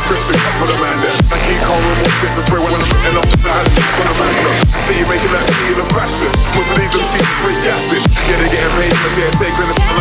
picture, 0.00 0.38
for 0.56 0.64
the 0.64 0.76
man 0.80 0.96
then. 1.04 1.16
I 1.28 1.36
keep 1.44 1.60
calm 1.60 1.76
with 1.84 2.00
more 2.00 2.14
shit 2.16 2.32
to 2.32 2.40
spray 2.40 2.60
when 2.64 2.72
I'm 2.72 3.16
off 3.20 3.28
the 3.28 3.40
bad 3.44 3.64
for 3.92 4.04
the 4.08 4.14
man 4.16 4.34
then. 4.40 4.56
See 4.88 4.96
you 4.96 5.04
making 5.04 5.32
that 5.36 5.44
in 5.68 5.76
the 5.76 5.86
fashion. 5.92 6.32
Most 6.56 6.72
of 6.72 6.76
these 6.80 6.96
MCs 6.96 7.28
free 7.44 7.58
gassing. 7.60 8.00
Yeah, 8.24 8.40
they 8.40 8.48
getting 8.48 8.72
paid 8.80 8.92
for 8.96 9.10
JSA, 9.12 9.52
grin 9.52 9.91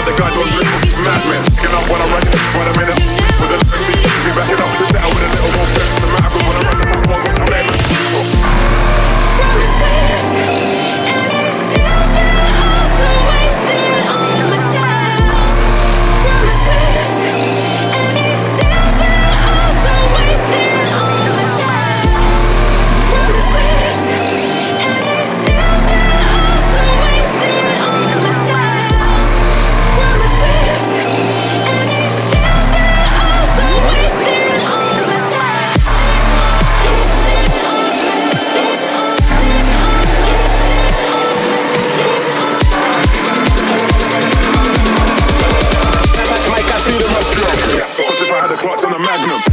Magnum. 49.21 49.50